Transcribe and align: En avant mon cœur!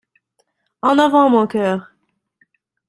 En 0.81 0.97
avant 0.97 1.29
mon 1.29 1.45
cœur! 1.45 1.91